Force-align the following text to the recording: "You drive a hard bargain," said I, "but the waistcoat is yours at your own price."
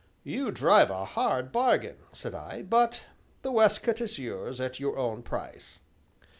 "You 0.23 0.49
drive 0.49 0.89
a 0.89 1.05
hard 1.05 1.51
bargain," 1.51 1.97
said 2.11 2.33
I, 2.33 2.63
"but 2.63 3.05
the 3.43 3.51
waistcoat 3.51 4.01
is 4.01 4.17
yours 4.17 4.59
at 4.59 4.79
your 4.79 4.97
own 4.97 5.21
price." 5.21 5.81